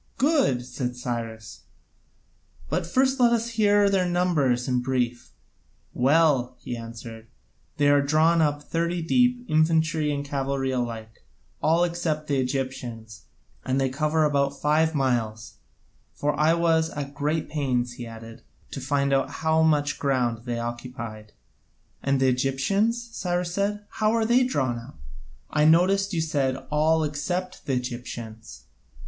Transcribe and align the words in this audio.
"Good," 0.17 0.65
said 0.65 0.95
Cyrus, 0.95 1.65
"but 2.69 2.87
first 2.87 3.19
let 3.19 3.31
us 3.31 3.49
hear 3.49 3.87
their 3.87 4.09
numbers 4.09 4.67
in 4.67 4.81
brief." 4.81 5.31
"Well," 5.93 6.57
he 6.59 6.75
answered, 6.75 7.27
"they 7.77 7.87
are 7.87 8.01
drawn 8.01 8.41
up 8.41 8.63
thirty 8.63 9.03
deep, 9.03 9.45
infantry 9.47 10.11
and 10.11 10.25
cavalry 10.25 10.71
alike, 10.71 11.23
all 11.61 11.83
except 11.83 12.25
the 12.27 12.39
Egyptians, 12.39 13.25
and 13.63 13.79
they 13.79 13.89
cover 13.89 14.23
about 14.23 14.59
five 14.59 14.95
miles; 14.95 15.57
for 16.15 16.33
I 16.35 16.55
was 16.55 16.89
at 16.89 17.13
great 17.13 17.47
pains," 17.47 17.93
he 17.93 18.07
added, 18.07 18.41
"to 18.71 18.81
find 18.81 19.13
out 19.13 19.29
how 19.29 19.61
much 19.61 19.99
ground 19.99 20.45
they 20.45 20.57
occupied." 20.57 21.33
"And 22.01 22.19
the 22.19 22.27
Egyptians?" 22.27 23.11
Cyrus 23.15 23.53
said, 23.53 23.85
"how 23.87 24.13
are 24.13 24.25
they 24.25 24.45
drawn 24.45 24.79
up? 24.79 24.99
I 25.51 25.65
noticed 25.65 26.11
you 26.11 26.21
said, 26.21 26.55
'all 26.71 27.03
except 27.03 27.67
the 27.67 27.73
Egyptians.'" 27.73 28.63